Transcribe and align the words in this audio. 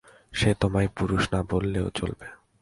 সে 0.33 0.53
তোমায় 0.59 0.87
পুরুষ 0.87 1.23
না 1.33 1.39
বললেই 1.43 1.89
চলবে। 1.93 2.27